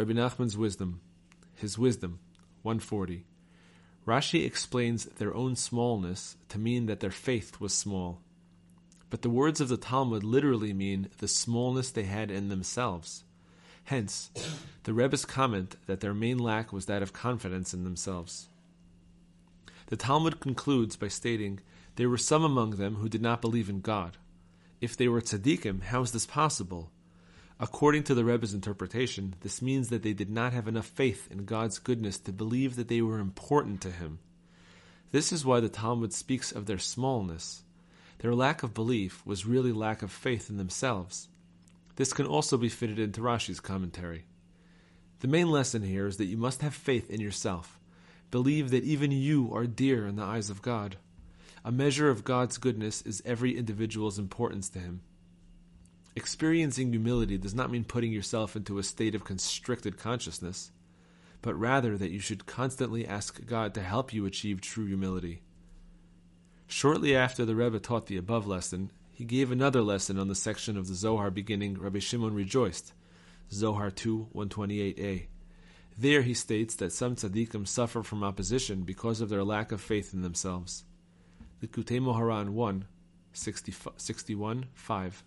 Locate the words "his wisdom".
1.56-2.20